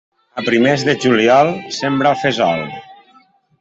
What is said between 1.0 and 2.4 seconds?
juliol, sembra el